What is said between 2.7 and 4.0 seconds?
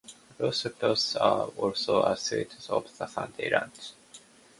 of the Sunday lunch.